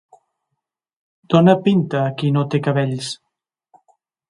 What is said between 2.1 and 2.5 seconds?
qui no